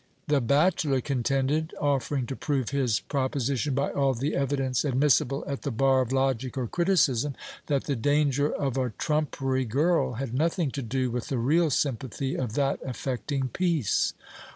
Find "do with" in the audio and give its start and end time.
10.81-11.27